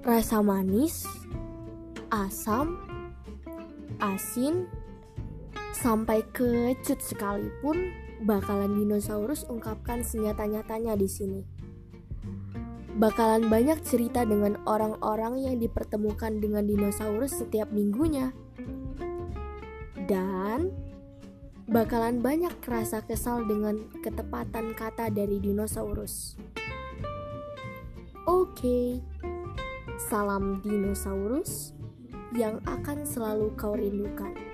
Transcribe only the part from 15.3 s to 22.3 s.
yang dipertemukan dengan dinosaurus setiap minggunya. Dan bakalan